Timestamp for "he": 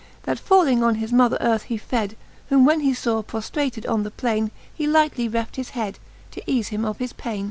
1.65-1.77, 2.79-2.91, 4.73-4.87